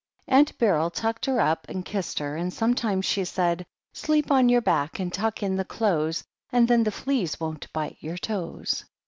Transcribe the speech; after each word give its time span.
Aunt 0.27 0.57
Beryl 0.57 0.89
tucked 0.89 1.27
her 1.27 1.39
up 1.39 1.67
and 1.69 1.85
kissed 1.85 2.17
her, 2.17 2.35
and 2.35 2.51
some 2.51 2.73
times 2.73 3.05
she 3.05 3.23
said: 3.23 3.67
"Sleep 3.93 4.31
on 4.31 4.49
your 4.49 4.59
back 4.61 4.97
and 4.99 5.13
tuck 5.13 5.43
in 5.43 5.57
the 5.57 5.63
clothes, 5.63 6.23
and 6.51 6.67
then 6.67 6.83
the 6.85 6.91
fleas 6.91 7.39
won't 7.39 7.71
bite 7.71 7.97
your 8.01 8.17
toes." 8.17 8.85